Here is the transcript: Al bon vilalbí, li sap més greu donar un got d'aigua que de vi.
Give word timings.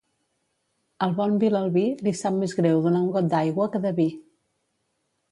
Al 1.07 1.11
bon 1.17 1.35
vilalbí, 1.43 1.83
li 2.07 2.13
sap 2.21 2.35
més 2.43 2.55
greu 2.59 2.81
donar 2.85 3.01
un 3.09 3.11
got 3.17 3.27
d'aigua 3.33 3.67
que 3.75 3.83
de 3.85 3.91
vi. 4.01 4.07